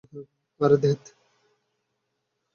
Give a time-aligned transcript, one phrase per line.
[0.59, 1.01] আরে, ধ্যাত!